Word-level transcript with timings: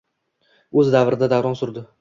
O’z 0.81 0.91
davrida 0.97 1.31
davron 1.37 1.63
surdi 1.63 1.89